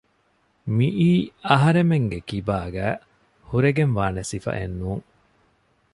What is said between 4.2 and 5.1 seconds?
ސިފައެއްނޫން